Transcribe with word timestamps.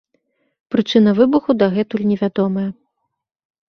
Прычына 0.75 1.15
выбуху 1.21 1.57
дагэтуль 1.61 2.07
невядомая. 2.15 2.69